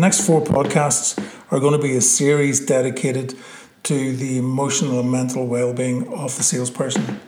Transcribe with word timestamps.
next 0.00 0.26
four 0.26 0.40
podcasts 0.40 1.18
are 1.50 1.60
going 1.60 1.72
to 1.72 1.82
be 1.82 1.96
a 1.96 2.00
series 2.00 2.64
dedicated 2.64 3.34
to 3.82 4.16
the 4.16 4.38
emotional 4.38 5.00
and 5.00 5.10
mental 5.10 5.46
well 5.46 5.74
being 5.74 6.08
of 6.08 6.36
the 6.36 6.42
salesperson. 6.42 7.20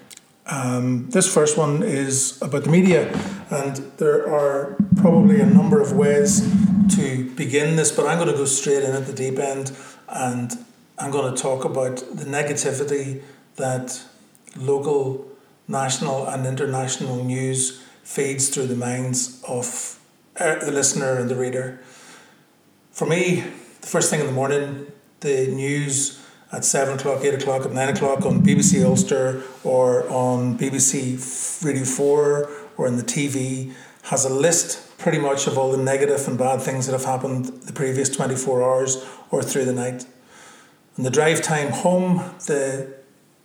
Um, 0.46 1.08
this 1.10 1.32
first 1.32 1.56
one 1.56 1.82
is 1.82 2.40
about 2.42 2.64
the 2.64 2.70
media, 2.70 3.08
and 3.50 3.76
there 3.98 4.28
are 4.28 4.76
probably 4.96 5.40
a 5.40 5.46
number 5.46 5.80
of 5.80 5.92
ways 5.92 6.40
to 6.96 7.30
begin 7.36 7.76
this, 7.76 7.92
but 7.92 8.06
I'm 8.06 8.18
going 8.18 8.30
to 8.30 8.36
go 8.36 8.46
straight 8.46 8.82
in 8.82 8.92
at 8.92 9.06
the 9.06 9.12
deep 9.12 9.38
end 9.38 9.72
and 10.08 10.52
I'm 10.98 11.10
going 11.10 11.34
to 11.34 11.40
talk 11.40 11.64
about 11.64 11.96
the 11.96 12.24
negativity 12.24 13.22
that 13.56 14.02
local, 14.56 15.26
national, 15.68 16.26
and 16.26 16.46
international 16.46 17.24
news 17.24 17.82
feeds 18.02 18.48
through 18.48 18.66
the 18.66 18.76
minds 18.76 19.42
of 19.48 19.98
uh, 20.38 20.56
the 20.56 20.70
listener 20.70 21.18
and 21.18 21.30
the 21.30 21.36
reader. 21.36 21.80
For 22.92 23.06
me, 23.06 23.36
the 23.80 23.86
first 23.86 24.10
thing 24.10 24.20
in 24.20 24.26
the 24.26 24.32
morning, 24.32 24.86
the 25.20 25.46
news 25.46 26.22
at 26.52 26.62
7 26.62 26.98
o'clock, 26.98 27.24
8 27.24 27.34
o'clock, 27.40 27.64
at 27.64 27.72
9 27.72 27.88
o'clock 27.88 28.26
on 28.26 28.42
BBC 28.42 28.84
Ulster 28.84 29.42
or 29.64 30.06
on 30.10 30.58
BBC 30.58 31.64
Radio 31.64 31.86
4 31.86 32.50
or 32.76 32.86
in 32.86 32.98
the 32.98 33.02
TV 33.02 33.72
has 34.04 34.26
a 34.26 34.28
list 34.28 34.98
pretty 34.98 35.18
much 35.18 35.46
of 35.46 35.56
all 35.56 35.72
the 35.72 35.82
negative 35.82 36.28
and 36.28 36.36
bad 36.36 36.60
things 36.60 36.84
that 36.84 36.92
have 36.92 37.06
happened 37.06 37.46
the 37.62 37.72
previous 37.72 38.10
24 38.10 38.62
hours 38.62 39.02
or 39.30 39.42
through 39.42 39.64
the 39.64 39.72
night. 39.72 40.04
In 40.98 41.04
the 41.04 41.10
drive 41.10 41.40
time 41.40 41.72
home, 41.72 42.18
the 42.46 42.92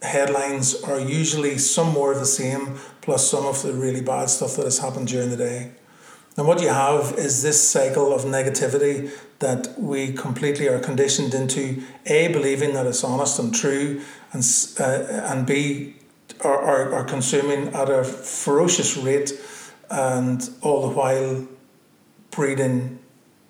headlines 0.01 0.83
are 0.83 0.99
usually 0.99 1.57
some 1.57 1.93
more 1.93 2.11
of 2.11 2.19
the 2.19 2.25
same, 2.25 2.77
plus 2.99 3.31
some 3.31 3.45
of 3.45 3.63
the 3.63 3.71
really 3.71 4.01
bad 4.01 4.29
stuff 4.29 4.57
that 4.57 4.65
has 4.65 4.79
happened 4.79 5.07
during 5.07 5.29
the 5.29 5.37
day. 5.37 5.71
And 6.35 6.45
what 6.45 6.61
you 6.61 6.69
have 6.69 7.13
is 7.17 7.41
this 7.41 7.59
cycle 7.59 8.13
of 8.13 8.21
negativity 8.21 9.11
that 9.39 9.79
we 9.79 10.13
completely 10.13 10.67
are 10.67 10.79
conditioned 10.79 11.33
into 11.33 11.83
A, 12.07 12.27
believing 12.29 12.73
that 12.73 12.85
it's 12.85 13.03
honest 13.03 13.39
and 13.39 13.53
true, 13.53 14.01
and, 14.33 14.43
uh, 14.79 14.83
and 15.31 15.45
B, 15.45 15.95
are, 16.41 16.59
are, 16.59 16.93
are 16.93 17.03
consuming 17.03 17.73
at 17.73 17.89
a 17.89 18.03
ferocious 18.03 18.97
rate, 18.97 19.31
and 19.89 20.49
all 20.61 20.89
the 20.89 20.95
while 20.95 21.47
breeding 22.31 22.99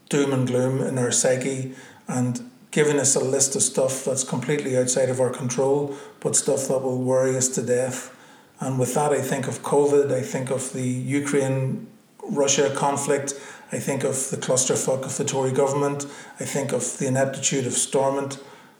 doom 0.09 0.31
and 0.31 0.47
gloom 0.47 0.81
in 0.81 0.97
our 0.97 1.11
psyche 1.11 1.73
and 2.07 2.49
giving 2.71 2.99
us 2.99 3.15
a 3.15 3.19
list 3.19 3.55
of 3.55 3.61
stuff 3.61 4.05
that's 4.05 4.23
completely 4.23 4.77
outside 4.77 5.09
of 5.09 5.19
our 5.19 5.29
control, 5.29 5.95
but 6.19 6.35
stuff 6.35 6.67
that 6.67 6.79
will 6.79 7.01
worry 7.01 7.35
us 7.35 7.49
to 7.49 7.61
death. 7.61 8.15
And 8.59 8.79
with 8.79 8.93
that, 8.93 9.11
I 9.11 9.21
think 9.21 9.47
of 9.47 9.61
COVID, 9.63 10.11
I 10.11 10.21
think 10.21 10.49
of 10.49 10.73
the 10.73 10.87
Ukraine 10.87 11.87
Russia 12.29 12.73
conflict, 12.75 13.33
I 13.71 13.79
think 13.79 14.03
of 14.03 14.29
the 14.29 14.37
clusterfuck 14.37 15.03
of 15.03 15.17
the 15.17 15.25
Tory 15.25 15.51
government, 15.51 16.05
I 16.39 16.45
think 16.45 16.71
of 16.71 16.97
the 16.97 17.07
ineptitude 17.07 17.65
of 17.65 17.73
Stormont. 17.73 18.39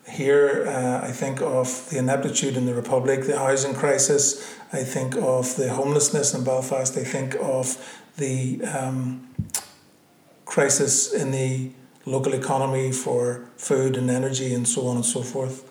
Here, 0.09 0.65
uh, 0.65 1.05
I 1.05 1.11
think 1.11 1.41
of 1.41 1.89
the 1.89 1.97
ineptitude 1.97 2.55
in 2.55 2.65
the 2.65 2.73
Republic, 2.73 3.25
the 3.25 3.37
housing 3.37 3.73
crisis, 3.73 4.55
I 4.71 4.83
think 4.83 5.15
of 5.15 5.57
the 5.57 5.73
homelessness 5.73 6.33
in 6.33 6.45
Belfast, 6.45 6.97
I 6.97 7.03
think 7.03 7.35
of 7.35 7.77
the 8.15 8.63
um, 8.63 9.27
crisis 10.45 11.13
in 11.13 11.31
the 11.31 11.71
local 12.05 12.33
economy 12.33 12.93
for 12.93 13.49
food 13.57 13.97
and 13.97 14.09
energy 14.09 14.53
and 14.53 14.65
so 14.65 14.87
on 14.87 14.95
and 14.95 15.05
so 15.05 15.21
forth. 15.21 15.69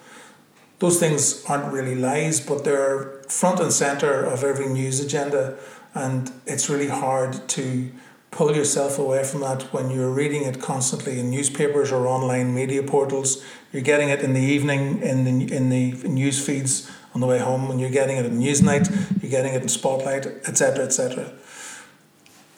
Those 0.78 1.00
things 1.00 1.44
aren't 1.46 1.72
really 1.72 1.94
lies, 1.94 2.41
but 2.41 2.64
they're 2.64 3.22
front 3.28 3.60
and 3.60 3.72
center 3.72 4.24
of 4.24 4.44
every 4.44 4.69
news 4.69 5.00
agenda, 5.00 5.56
and 5.94 6.30
it's 6.46 6.68
really 6.68 6.88
hard 6.88 7.48
to 7.48 7.91
pull 8.30 8.55
yourself 8.55 8.98
away 8.98 9.24
from 9.24 9.41
that 9.41 9.62
when 9.72 9.91
you're 9.91 10.10
reading 10.10 10.42
it 10.44 10.60
constantly 10.60 11.18
in 11.18 11.30
newspapers 11.30 11.91
or 11.91 12.06
online 12.06 12.55
media 12.55 12.83
portals. 12.83 13.42
You're 13.72 13.83
getting 13.83 14.10
it 14.10 14.20
in 14.20 14.34
the 14.34 14.41
evening 14.41 15.00
in 15.00 15.24
the 15.24 15.55
in 15.55 15.70
the 15.70 15.92
news 16.08 16.44
feeds 16.44 16.90
on 17.14 17.20
the 17.20 17.27
way 17.27 17.38
home, 17.38 17.70
and 17.70 17.80
you're 17.80 17.88
getting 17.90 18.18
it 18.18 18.27
at 18.27 18.33
Newsnight, 18.33 19.22
you're 19.22 19.30
getting 19.30 19.55
it 19.55 19.62
in 19.62 19.68
Spotlight, 19.68 20.27
etc., 20.27 20.84
etc. 20.84 21.33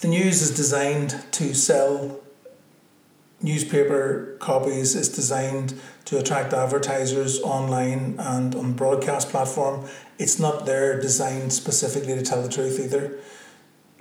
The 0.00 0.08
news 0.08 0.42
is 0.42 0.56
designed 0.56 1.24
to 1.32 1.54
sell 1.54 2.20
newspaper 3.40 4.36
copies 4.40 4.94
is 4.94 5.08
designed 5.08 5.74
to 6.04 6.18
attract 6.18 6.52
advertisers 6.52 7.40
online 7.40 8.16
and 8.18 8.54
on 8.54 8.72
broadcast 8.72 9.30
platform. 9.30 9.86
It's 10.18 10.38
not 10.38 10.66
there 10.66 11.00
designed 11.00 11.52
specifically 11.52 12.14
to 12.14 12.22
tell 12.22 12.42
the 12.42 12.48
truth 12.48 12.80
either. 12.80 13.18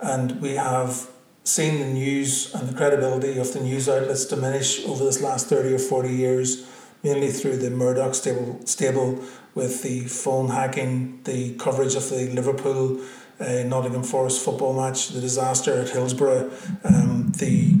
And 0.00 0.40
we 0.40 0.54
have 0.54 1.08
seen 1.44 1.80
the 1.80 1.86
news 1.86 2.54
and 2.54 2.68
the 2.68 2.74
credibility 2.74 3.38
of 3.38 3.52
the 3.52 3.60
news 3.60 3.88
outlets 3.88 4.26
diminish 4.26 4.84
over 4.84 5.04
this 5.04 5.22
last 5.22 5.46
30 5.48 5.74
or 5.74 5.78
40 5.78 6.10
years, 6.10 6.68
mainly 7.02 7.30
through 7.30 7.56
the 7.56 7.70
Murdoch 7.70 8.14
stable, 8.14 8.60
stable 8.66 9.24
with 9.54 9.82
the 9.82 10.00
phone 10.00 10.50
hacking, 10.50 11.20
the 11.24 11.54
coverage 11.54 11.94
of 11.94 12.08
the 12.10 12.28
Liverpool 12.30 13.00
uh, 13.40 13.62
Nottingham 13.64 14.02
Forest 14.02 14.44
football 14.44 14.74
match, 14.74 15.08
the 15.08 15.20
disaster 15.20 15.80
at 15.80 15.88
Hillsborough, 15.90 16.50
um, 16.84 17.32
the 17.38 17.78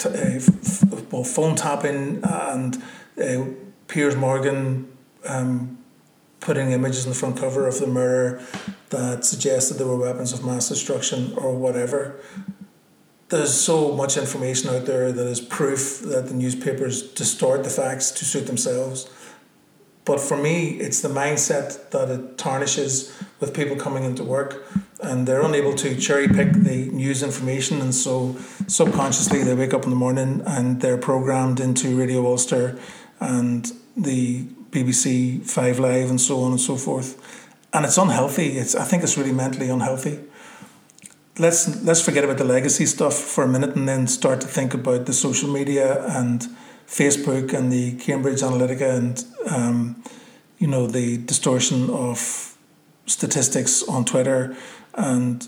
t- 0.00 0.08
uh, 0.08 0.12
f- 0.12 1.26
phone 1.26 1.54
tapping 1.54 2.20
and 2.24 2.82
uh, 3.22 3.44
Piers 3.88 4.16
Morgan 4.16 4.90
um, 5.26 5.78
putting 6.40 6.72
images 6.72 7.04
on 7.06 7.12
the 7.12 7.18
front 7.18 7.36
cover 7.36 7.68
of 7.68 7.78
the 7.78 7.86
Mirror 7.86 8.42
that 8.88 9.24
suggested 9.24 9.74
there 9.74 9.86
were 9.86 9.96
weapons 9.96 10.32
of 10.32 10.44
mass 10.44 10.68
destruction 10.68 11.34
or 11.36 11.54
whatever. 11.54 12.18
There's 13.28 13.54
so 13.54 13.94
much 13.94 14.16
information 14.16 14.70
out 14.70 14.86
there 14.86 15.12
that 15.12 15.26
is 15.26 15.40
proof 15.40 16.00
that 16.00 16.28
the 16.28 16.34
newspapers 16.34 17.02
distort 17.02 17.62
the 17.62 17.70
facts 17.70 18.10
to 18.12 18.24
suit 18.24 18.46
themselves. 18.46 19.08
But 20.04 20.20
for 20.20 20.36
me, 20.36 20.70
it's 20.70 21.00
the 21.00 21.08
mindset 21.08 21.90
that 21.90 22.08
it 22.10 22.38
tarnishes 22.38 23.12
with 23.38 23.54
people 23.54 23.76
coming 23.76 24.04
into 24.04 24.24
work 24.24 24.66
and 25.02 25.26
they're 25.26 25.42
unable 25.42 25.74
to 25.74 25.96
cherry 25.96 26.28
pick 26.28 26.52
the 26.52 26.86
news 26.92 27.22
information. 27.22 27.80
And 27.80 27.94
so 27.94 28.36
subconsciously, 28.66 29.42
they 29.42 29.54
wake 29.54 29.74
up 29.74 29.84
in 29.84 29.90
the 29.90 29.96
morning 29.96 30.42
and 30.46 30.80
they're 30.80 30.98
programmed 30.98 31.60
into 31.60 31.96
Radio 31.96 32.26
Ulster 32.26 32.78
and 33.18 33.72
the 33.96 34.44
BBC 34.70 35.44
Five 35.44 35.78
Live 35.78 36.10
and 36.10 36.20
so 36.20 36.42
on 36.42 36.52
and 36.52 36.60
so 36.60 36.76
forth. 36.76 37.48
And 37.72 37.84
it's 37.84 37.98
unhealthy. 37.98 38.58
It's 38.58 38.74
I 38.74 38.84
think 38.84 39.02
it's 39.02 39.16
really 39.16 39.32
mentally 39.32 39.68
unhealthy. 39.68 40.20
Let's 41.38 41.82
let's 41.82 42.02
forget 42.02 42.24
about 42.24 42.38
the 42.38 42.44
legacy 42.44 42.86
stuff 42.86 43.14
for 43.14 43.44
a 43.44 43.48
minute 43.48 43.76
and 43.76 43.88
then 43.88 44.06
start 44.06 44.40
to 44.40 44.46
think 44.46 44.74
about 44.74 45.06
the 45.06 45.12
social 45.12 45.48
media 45.48 46.04
and 46.06 46.46
Facebook 46.90 47.54
and 47.54 47.70
the 47.70 47.92
Cambridge 47.96 48.40
Analytica 48.40 48.98
and 48.98 49.24
um, 49.48 50.02
you 50.58 50.66
know 50.66 50.86
the 50.86 51.18
distortion 51.18 51.88
of 51.88 52.56
statistics 53.06 53.82
on 53.84 54.04
Twitter 54.04 54.56
and 54.94 55.46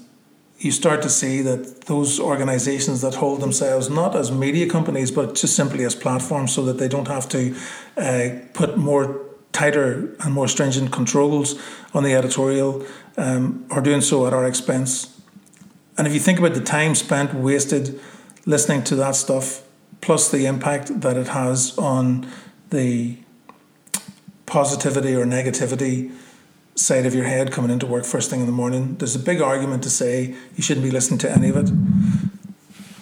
you 0.58 0.70
start 0.70 1.02
to 1.02 1.08
see 1.10 1.42
that 1.42 1.82
those 1.82 2.20
organizations 2.20 3.00
that 3.00 3.16
hold 3.16 3.41
themselves 3.41 3.91
not 3.91 4.14
as 4.14 4.31
media 4.31 4.69
companies 4.69 5.10
but 5.10 5.34
just 5.34 5.56
simply 5.56 5.84
as 5.84 5.97
platforms 5.97 6.54
so 6.54 6.64
that 6.64 6.78
they 6.78 6.88
don't 6.88 7.08
have 7.08 7.28
to 7.28 7.54
uh, 7.97 8.28
put 8.54 8.78
more 8.78 9.20
tighter 9.50 10.14
and 10.20 10.32
more 10.32 10.48
stringent 10.48 10.92
controls 10.92 11.60
on 11.92 12.04
the 12.04 12.14
editorial 12.14 12.84
um, 13.16 13.66
are 13.70 13.82
doing 13.82 14.00
so 14.00 14.26
at 14.26 14.32
our 14.32 14.47
expense. 14.47 15.20
And 15.98 16.06
if 16.06 16.14
you 16.14 16.20
think 16.20 16.38
about 16.38 16.54
the 16.54 16.62
time 16.62 16.94
spent 16.94 17.34
wasted 17.34 18.00
listening 18.47 18.82
to 18.84 18.97
that 18.97 19.14
stuff, 19.14 19.62
plus 20.02 20.30
the 20.30 20.44
impact 20.44 21.00
that 21.00 21.16
it 21.16 21.28
has 21.28 21.76
on 21.78 22.30
the 22.68 23.16
positivity 24.44 25.14
or 25.14 25.24
negativity 25.24 26.12
side 26.74 27.06
of 27.06 27.14
your 27.14 27.24
head 27.24 27.50
coming 27.52 27.70
into 27.70 27.86
work 27.86 28.04
first 28.04 28.28
thing 28.28 28.40
in 28.40 28.46
the 28.46 28.52
morning, 28.52 28.96
there's 28.96 29.16
a 29.16 29.18
big 29.18 29.40
argument 29.40 29.82
to 29.82 29.90
say 29.90 30.34
you 30.56 30.62
shouldn't 30.62 30.84
be 30.84 30.90
listening 30.90 31.18
to 31.18 31.30
any 31.30 31.48
of 31.48 31.56
it. 31.56 31.70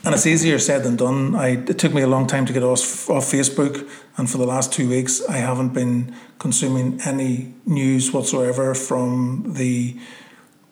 And 0.03 0.15
it's 0.15 0.27
easier 0.27 0.59
said 0.59 0.83
than 0.83 0.97
done. 0.97 1.35
I, 1.35 1.49
it 1.49 1.79
took 1.79 1.93
me 1.93 2.03
a 2.03 2.07
long 2.07 2.27
time 2.27 2.47
to 2.47 2.53
get 2.53 2.63
off, 2.63 3.11
off 3.11 3.25
Facebook, 3.25 3.89
and 4.17 4.31
for 4.31 4.39
the 4.39 4.47
last 4.47 4.73
two 4.73 4.89
weeks, 4.89 5.23
I 5.29 5.37
haven't 5.37 5.75
been 5.75 6.15
consuming 6.39 7.01
any 7.05 7.55
news 7.67 8.13
whatsoever 8.13 8.75
from 8.75 9.55
the 9.55 9.97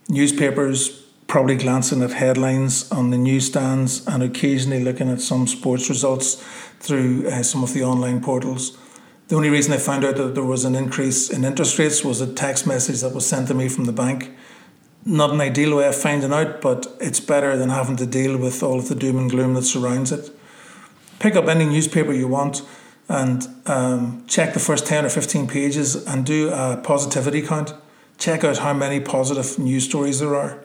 newspapers, 0.09 1.08
probably 1.29 1.57
glancing 1.57 2.03
at 2.03 2.15
headlines 2.15 2.91
on 2.91 3.11
the 3.11 3.19
newsstands, 3.19 4.05
and 4.07 4.23
occasionally 4.23 4.83
looking 4.83 5.11
at 5.11 5.21
some 5.21 5.47
sports 5.47 5.89
results 5.89 6.43
through 6.81 7.29
uh, 7.29 7.43
some 7.43 7.63
of 7.63 7.75
the 7.75 7.85
online 7.85 8.21
portals. 8.21 8.77
The 9.29 9.37
only 9.37 9.51
reason 9.51 9.75
I 9.75 9.77
found 9.77 10.07
out 10.07 10.17
that 10.17 10.35
there 10.35 10.43
was 10.43 10.65
an 10.65 10.75
increase 10.75 11.29
in 11.29 11.45
interest 11.45 11.79
rates 11.79 12.03
was 12.03 12.23
a 12.23 12.33
text 12.33 12.67
message 12.67 13.03
that 13.03 13.15
was 13.15 13.27
sent 13.27 13.49
to 13.49 13.55
me 13.55 13.69
from 13.69 13.85
the 13.85 13.93
bank. 13.93 14.35
Not 15.05 15.31
an 15.31 15.43
ideal 15.43 15.77
way 15.77 15.87
of 15.87 15.95
finding 15.95 16.33
out, 16.33 16.63
but 16.63 16.87
it's 16.99 17.21
better 17.21 17.55
than 17.59 17.69
having 17.69 17.97
to 17.97 18.07
deal 18.07 18.39
with 18.39 18.63
all 18.63 18.79
of 18.79 18.89
the 18.89 18.95
doom 18.95 19.19
and 19.19 19.31
gloom 19.31 19.53
that 19.53 19.65
surrounds 19.65 20.13
it. 20.13 20.31
Pick 21.19 21.37
up 21.37 21.47
any 21.47 21.67
newspaper 21.67 22.13
you 22.15 22.27
want 22.27 22.63
and 23.07 23.47
um, 23.67 24.25
check 24.27 24.55
the 24.55 24.61
first 24.61 24.87
10 24.87 25.05
or 25.05 25.11
15 25.11 25.47
pages 25.47 25.95
and 26.07 26.25
do 26.25 26.51
a 26.51 26.81
positivity 26.83 27.43
count. 27.43 27.75
Check 28.17 28.45
out 28.45 28.59
how 28.59 28.73
many 28.73 28.99
positive 28.99 29.59
news 29.59 29.85
stories 29.85 30.21
there 30.21 30.35
are. 30.35 30.59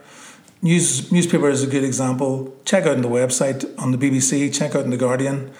News 0.63 1.11
newspaper 1.11 1.49
is 1.49 1.61
a 1.61 1.67
good 1.67 1.83
example. 1.83 2.55
Check 2.65 2.85
out 2.85 2.95
on 2.95 3.01
the 3.01 3.09
website 3.09 3.65
on 3.77 3.91
the 3.91 3.97
BBC. 3.97 4.51
Check 4.51 4.75
out 4.75 4.85
in 4.85 4.89
the 4.89 4.97
Guardian. 4.97 5.51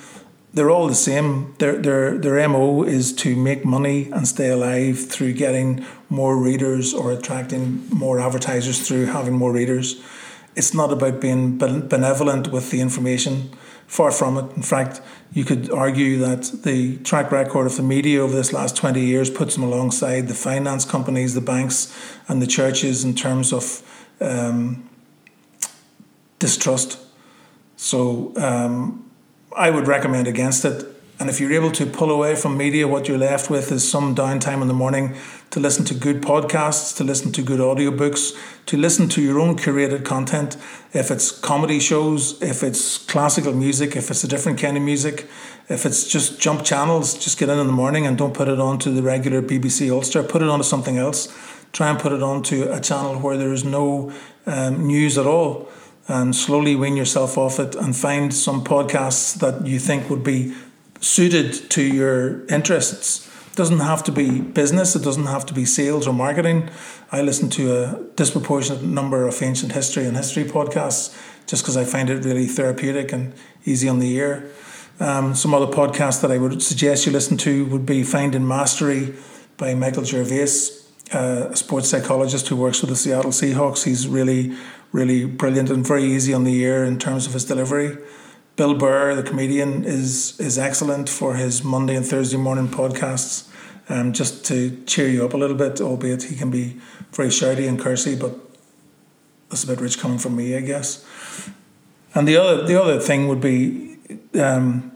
They're 0.54 0.72
all 0.72 0.88
the 0.88 0.96
same. 0.96 1.54
Their 1.60 1.78
their 1.78 2.18
their 2.18 2.48
mo 2.48 2.84
is 2.84 3.14
to 3.18 3.36
make 3.36 3.66
money 3.66 4.10
and 4.12 4.28
stay 4.28 4.50
alive 4.50 5.00
through 5.00 5.34
getting 5.34 5.86
more 6.10 6.38
readers 6.38 6.94
or 6.94 7.12
attracting 7.12 7.88
more 7.90 8.20
advertisers 8.20 8.88
through 8.88 9.08
having 9.08 9.34
more 9.34 9.52
readers. 9.52 10.02
It's 10.56 10.74
not 10.74 10.94
about 10.94 11.20
being 11.20 11.58
benevolent 11.58 12.52
with 12.52 12.72
the 12.72 12.80
information. 12.80 13.52
Far 13.88 14.12
from 14.12 14.38
it. 14.38 14.56
In 14.56 14.64
fact, 14.64 15.02
you 15.34 15.44
could 15.44 15.70
argue 15.70 16.18
that 16.20 16.64
the 16.64 16.98
track 17.00 17.32
record 17.32 17.66
of 17.66 17.76
the 17.76 17.84
media 17.84 18.22
over 18.22 18.34
this 18.34 18.54
last 18.54 18.78
20 18.78 19.04
years 19.04 19.30
puts 19.30 19.56
them 19.56 19.64
alongside 19.64 20.28
the 20.28 20.34
finance 20.34 20.86
companies, 20.86 21.34
the 21.34 21.42
banks, 21.42 21.94
and 22.28 22.42
the 22.42 22.48
churches 22.48 23.04
in 23.04 23.14
terms 23.14 23.52
of 23.52 23.84
um, 24.22 24.90
distrust. 26.44 27.00
So 27.78 28.34
um, 28.36 29.10
I 29.56 29.70
would 29.70 29.88
recommend 29.88 30.28
against 30.28 30.66
it. 30.66 30.86
And 31.20 31.30
if 31.30 31.40
you're 31.40 31.54
able 31.54 31.72
to 31.72 31.86
pull 31.86 32.12
away 32.12 32.36
from 32.36 32.58
media, 32.58 32.86
what 32.86 33.08
you're 33.08 33.18
left 33.18 33.50
with 33.50 33.72
is 33.72 33.90
some 33.90 34.14
downtime 34.14 34.62
in 34.62 34.68
the 34.68 34.74
morning 34.74 35.16
to 35.52 35.62
listen 35.62 35.86
to 35.86 35.94
good 35.94 36.22
podcasts, 36.22 36.98
to 36.98 37.06
listen 37.06 37.32
to 37.32 37.42
good 37.42 37.62
audiobooks, 37.62 38.36
to 38.66 38.76
listen 38.76 39.08
to 39.10 39.22
your 39.22 39.40
own 39.40 39.56
curated 39.56 40.04
content. 40.04 40.58
If 40.92 41.12
it's 41.12 41.32
comedy 41.32 41.80
shows, 41.80 42.42
if 42.42 42.62
it's 42.62 42.98
classical 42.98 43.54
music, 43.54 43.96
if 43.96 44.12
it's 44.12 44.26
a 44.26 44.28
different 44.28 44.60
kind 44.60 44.76
of 44.76 44.84
music, 44.84 45.30
if 45.70 45.86
it's 45.86 46.06
just 46.06 46.42
jump 46.42 46.66
channels, 46.66 47.14
just 47.14 47.40
get 47.40 47.48
in 47.48 47.58
in 47.58 47.68
the 47.68 47.80
morning 47.84 48.06
and 48.06 48.18
don't 48.18 48.34
put 48.34 48.50
it 48.50 48.60
on 48.60 48.80
to 48.80 48.90
the 48.90 49.02
regular 49.02 49.42
BBC 49.42 49.90
Ulster. 49.90 50.24
Put 50.24 50.42
it 50.42 50.50
on 50.50 50.60
to 50.60 50.66
something 50.66 50.98
else. 50.98 51.34
Try 51.72 51.90
and 51.90 51.98
put 51.98 52.12
it 52.12 52.22
on 52.22 52.44
to 52.44 52.74
a 52.74 52.82
channel 52.82 53.18
where 53.22 53.38
there 53.38 53.54
is 53.54 53.64
no 53.64 54.12
um, 54.46 54.88
news 54.88 55.18
at 55.18 55.26
all 55.26 55.70
and 56.08 56.36
slowly 56.36 56.76
wean 56.76 56.98
yourself 56.98 57.38
off 57.38 57.60
it 57.60 57.76
and 57.76 57.96
find 57.96 58.34
some 58.34 58.64
podcasts 58.64 59.40
that 59.40 59.66
you 59.66 59.80
think 59.80 60.10
would 60.10 60.24
be 60.24 60.54
suited 61.00 61.70
to 61.72 61.82
your 61.82 62.46
interests. 62.48 63.30
It 63.52 63.56
doesn't 63.56 63.80
have 63.80 64.04
to 64.06 64.12
be 64.12 64.42
business, 64.42 64.96
it 64.96 65.04
doesn't 65.04 65.28
have 65.28 65.46
to 65.48 65.54
be 65.54 65.66
sales 65.66 66.08
or 66.08 66.14
marketing. 66.14 66.70
I 67.12 67.22
listen 67.22 67.50
to 67.52 67.76
a 67.76 68.04
disproportionate 68.16 68.84
number 68.84 69.28
of 69.28 69.42
ancient 69.42 69.74
history 69.74 70.06
and 70.06 70.18
history 70.18 70.44
podcasts 70.44 71.16
just 71.46 71.64
because 71.64 71.78
I 71.78 71.86
find 71.86 72.10
it 72.10 72.26
really 72.26 72.48
therapeutic 72.48 73.12
and 73.12 73.34
easy 73.66 73.88
on 73.88 74.00
the 74.00 74.14
ear. 74.16 74.50
Um, 75.00 75.36
some 75.36 75.54
other 75.54 75.68
podcasts 75.68 76.22
that 76.22 76.32
I 76.32 76.38
would 76.38 76.62
suggest 76.62 77.06
you 77.06 77.12
listen 77.12 77.38
to 77.38 77.66
would 77.66 77.86
be 77.86 78.04
Finding 78.04 78.48
Mastery 78.48 79.14
by 79.58 79.74
Michael 79.74 80.04
Gervais, 80.04 80.70
uh, 81.14 81.50
a 81.52 81.56
sports 81.56 81.90
psychologist 81.90 82.48
who 82.48 82.56
works 82.56 82.82
with 82.82 82.90
the 82.90 82.96
Seattle 82.96 83.32
Seahawks. 83.32 83.84
He's 83.84 84.08
really 84.08 84.56
really 84.94 85.26
brilliant 85.26 85.70
and 85.70 85.86
very 85.86 86.06
easy 86.06 86.34
on 86.34 86.46
the 86.46 86.56
ear 86.62 86.86
in 86.86 86.98
terms 86.98 87.28
of 87.28 87.34
his 87.34 87.44
delivery. 87.44 87.98
Bill 88.56 88.76
Burr, 88.76 89.16
the 89.16 89.24
comedian, 89.24 89.84
is 89.84 90.40
is 90.40 90.58
excellent 90.58 91.10
for 91.10 91.34
his 91.36 91.64
Monday 91.64 91.96
and 91.96 92.06
Thursday 92.06 92.38
morning 92.38 92.68
podcasts, 92.68 93.50
um, 93.90 94.14
just 94.14 94.46
to 94.46 94.82
cheer 94.86 95.10
you 95.10 95.26
up 95.26 95.34
a 95.34 95.38
little 95.38 95.58
bit. 95.58 95.82
Albeit 95.82 96.24
he 96.24 96.36
can 96.36 96.52
be 96.52 96.80
very 97.12 97.30
shouty 97.30 97.68
and 97.68 97.80
cursy, 97.80 98.18
but 98.18 98.38
that's 99.50 99.64
a 99.64 99.68
bit 99.68 99.82
rich 99.82 99.98
coming 100.00 100.20
from 100.20 100.36
me, 100.36 100.56
I 100.56 100.62
guess. 100.62 101.04
And 102.14 102.28
the 102.28 102.38
other 102.38 102.64
the 102.68 102.80
other 102.80 103.00
thing 103.00 103.28
would 103.28 103.42
be 103.42 103.98
um, 104.40 104.92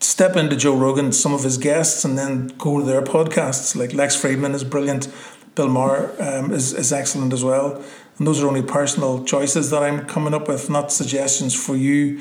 step 0.00 0.36
into 0.36 0.54
Joe 0.54 0.76
Rogan, 0.76 1.12
some 1.12 1.32
of 1.32 1.44
his 1.44 1.56
guests, 1.56 2.04
and 2.04 2.18
then 2.18 2.48
go 2.58 2.80
to 2.80 2.84
their 2.84 3.02
podcasts. 3.02 3.74
Like 3.74 3.94
Lex 3.94 4.14
Fridman 4.14 4.52
is 4.52 4.62
brilliant. 4.62 5.08
Bill 5.54 5.68
Maher 5.68 6.14
um, 6.20 6.52
is 6.52 6.74
is 6.74 6.92
excellent 6.92 7.32
as 7.32 7.42
well. 7.42 7.82
And 8.22 8.26
those 8.28 8.40
are 8.40 8.46
only 8.46 8.62
personal 8.62 9.24
choices 9.24 9.70
that 9.70 9.82
I'm 9.82 10.06
coming 10.06 10.32
up 10.32 10.46
with, 10.46 10.70
not 10.70 10.92
suggestions 10.92 11.56
for 11.56 11.74
you. 11.74 12.20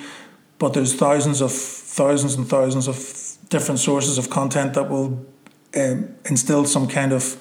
But 0.58 0.74
there's 0.74 0.96
thousands 0.96 1.42
of 1.42 1.52
thousands 1.52 2.34
and 2.34 2.50
thousands 2.50 2.88
of 2.88 2.96
different 3.50 3.80
sources 3.80 4.18
of 4.18 4.28
content 4.32 4.74
that 4.74 4.90
will 4.90 5.24
um, 5.78 6.16
instill 6.26 6.66
some 6.66 6.88
kind 6.88 7.14
of 7.14 7.40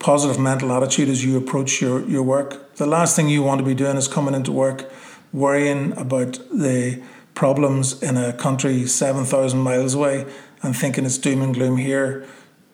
positive 0.00 0.36
mental 0.40 0.72
attitude 0.72 1.08
as 1.08 1.24
you 1.24 1.36
approach 1.36 1.80
your, 1.80 2.04
your 2.08 2.24
work. 2.24 2.74
The 2.74 2.86
last 2.86 3.14
thing 3.14 3.28
you 3.28 3.44
want 3.44 3.60
to 3.60 3.64
be 3.64 3.72
doing 3.72 3.96
is 3.96 4.08
coming 4.08 4.34
into 4.34 4.50
work 4.50 4.90
worrying 5.32 5.96
about 5.96 6.40
the 6.50 7.00
problems 7.34 8.02
in 8.02 8.16
a 8.16 8.32
country 8.32 8.84
7,000 8.84 9.60
miles 9.60 9.94
away 9.94 10.26
and 10.60 10.76
thinking 10.76 11.04
it's 11.04 11.18
doom 11.18 11.40
and 11.40 11.54
gloom 11.54 11.76
here 11.76 12.26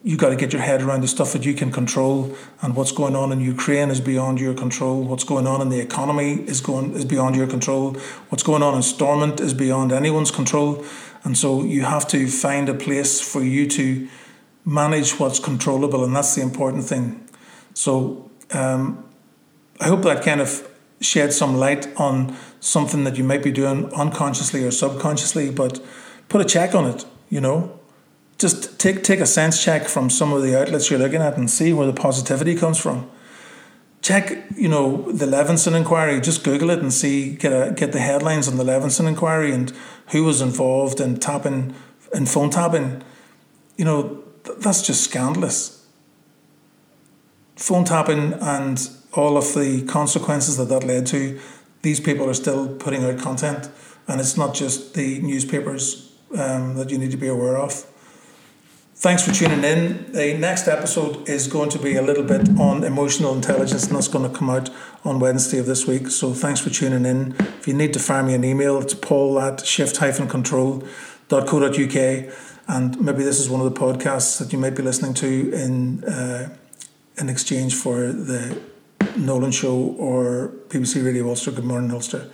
you 0.05 0.17
got 0.17 0.29
to 0.29 0.37
get 0.37 0.53
your 0.53 0.63
head 0.63 0.81
around 0.81 1.01
the 1.01 1.09
stuff 1.09 1.33
that 1.33 1.45
you 1.45 1.55
can 1.55 1.73
control 1.73 2.37
and 2.63 2.77
what's 2.77 2.93
going 2.93 3.17
on 3.17 3.33
in 3.33 3.41
Ukraine 3.41 3.91
is 3.91 4.01
beyond 4.01 4.41
your 4.41 4.55
control. 4.55 5.03
What's 5.03 5.25
going 5.25 5.47
on 5.47 5.61
in 5.61 5.71
the 5.71 5.81
economy 5.81 6.35
is 6.47 6.61
going 6.61 6.95
is 6.95 7.05
beyond 7.05 7.35
your 7.35 7.49
control. 7.49 7.95
What's 8.29 8.45
going 8.45 8.63
on 8.63 8.75
in 8.75 8.83
Stormont 8.83 9.41
is 9.41 9.55
beyond 9.55 9.91
anyone's 9.91 10.31
control. 10.31 10.85
And 11.25 11.37
so 11.37 11.65
you 11.65 11.83
have 11.83 12.07
to 12.09 12.29
find 12.29 12.69
a 12.69 12.75
place 12.75 13.21
for 13.21 13.43
you 13.43 13.67
to 13.71 14.09
manage 14.65 15.19
what's 15.19 15.41
controllable 15.41 16.05
and 16.05 16.15
that's 16.15 16.35
the 16.35 16.43
important 16.43 16.85
thing. 16.85 17.29
So 17.75 18.31
um, 18.53 19.05
I 19.81 19.89
hope 19.89 20.03
that 20.03 20.25
kind 20.25 20.41
of 20.41 20.69
shed 21.01 21.33
some 21.33 21.57
light 21.57 21.89
on 21.97 22.37
something 22.61 23.05
that 23.05 23.17
you 23.17 23.25
might 23.25 23.43
be 23.43 23.53
doing 23.53 23.93
unconsciously 23.95 24.65
or 24.65 24.71
subconsciously 24.71 25.51
but 25.51 25.81
put 26.29 26.41
a 26.41 26.45
check 26.45 26.75
on 26.75 26.85
it 26.87 27.05
you 27.31 27.41
know 27.41 27.78
just 28.39 28.79
take 28.79 29.03
take 29.03 29.21
a 29.21 29.27
sense 29.27 29.63
check 29.63 29.89
from 29.89 30.09
some 30.09 30.33
of 30.33 30.43
the 30.43 30.59
outlets 30.59 30.91
you're 30.91 30.99
looking 30.99 31.21
at 31.21 31.37
and 31.37 31.51
see 31.51 31.73
where 31.73 31.87
the 31.87 31.93
positivity 31.93 32.55
comes 32.55 32.79
from. 32.79 33.11
Check, 34.01 34.45
you 34.57 34.69
know, 34.69 35.11
the 35.11 35.27
Leveson 35.27 35.75
inquiry. 35.75 36.21
Just 36.21 36.45
Google 36.45 36.71
it 36.71 36.79
and 36.79 36.93
see 36.93 37.35
get 37.35 37.53
a, 37.53 37.73
get 37.73 37.91
the 37.91 37.99
headlines 37.99 38.47
on 38.47 38.57
the 38.57 38.65
Leveson 38.65 39.07
inquiry 39.07 39.53
and 39.53 39.73
who 40.09 40.23
was 40.23 40.41
involved 40.41 41.01
in 41.01 41.19
tapping 41.19 41.75
and 42.15 42.29
phone 42.29 42.51
tapping. 42.51 43.03
You 43.77 43.85
know, 43.85 44.23
th- 44.45 44.59
that's 44.61 44.83
just 44.83 45.03
scandalous. 45.03 45.85
Phone 47.57 47.85
tapping 47.85 48.35
and 48.35 48.89
all 49.15 49.37
of 49.37 49.53
the 49.55 49.85
consequences 49.87 50.57
that 50.59 50.69
that 50.69 50.85
led 50.85 51.07
to. 51.07 51.41
These 51.83 51.99
people 51.99 52.31
are 52.31 52.35
still 52.35 52.69
putting 52.77 53.05
out 53.05 53.19
content, 53.19 53.69
and 54.07 54.21
it's 54.21 54.37
not 54.37 54.55
just 54.55 54.95
the 54.95 55.21
newspapers 55.21 56.13
um, 56.37 56.77
that 56.77 56.91
you 56.91 56.99
need 56.99 57.11
to 57.11 57.17
be 57.17 57.29
aware 57.29 57.57
of. 57.57 57.85
Thanks 59.01 59.23
for 59.23 59.33
tuning 59.33 59.63
in. 59.63 60.11
The 60.11 60.37
next 60.37 60.67
episode 60.67 61.29
is 61.29 61.47
going 61.47 61.71
to 61.71 61.79
be 61.79 61.95
a 61.95 62.03
little 62.03 62.25
bit 62.25 62.49
on 62.59 62.83
emotional 62.83 63.33
intelligence, 63.33 63.87
and 63.87 63.95
that's 63.95 64.09
going 64.09 64.29
to 64.29 64.37
come 64.37 64.51
out 64.51 64.71
on 65.05 65.21
Wednesday 65.21 65.59
of 65.59 65.67
this 65.67 65.87
week. 65.87 66.09
So 66.09 66.35
thanks 66.35 66.59
for 66.59 66.71
tuning 66.71 67.07
in. 67.07 67.37
If 67.39 67.69
you 67.69 67.75
need 67.75 67.93
to 67.93 68.01
fire 68.01 68.25
me 68.25 68.35
an 68.35 68.43
email, 68.43 68.81
it's 68.81 68.95
paul 68.95 69.39
at 69.39 69.65
shift-control.co.uk. 69.65 72.35
And 72.67 73.01
maybe 73.01 73.23
this 73.23 73.39
is 73.39 73.49
one 73.49 73.65
of 73.65 73.73
the 73.73 73.81
podcasts 73.81 74.41
that 74.41 74.53
you 74.53 74.59
might 74.59 74.75
be 74.75 74.83
listening 74.83 75.15
to 75.15 75.53
in 75.53 76.03
uh, 76.03 76.57
in 77.19 77.29
exchange 77.29 77.77
for 77.77 78.11
the 78.11 78.61
Nolan 79.17 79.53
Show 79.53 79.77
or 79.77 80.51
BBC 80.71 81.05
Radio 81.05 81.29
Ulster. 81.29 81.53
Good 81.53 81.65
morning, 81.65 81.93
Ulster. 81.93 82.29